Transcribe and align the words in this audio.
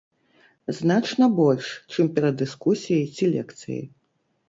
Значна 0.77 1.27
больш, 1.41 1.69
чым 1.93 2.11
перад 2.17 2.35
дыскусіяй 2.43 3.07
ці 3.17 3.25
лекцыяй. 3.39 3.89